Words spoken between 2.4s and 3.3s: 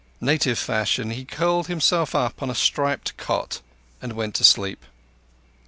on a stripped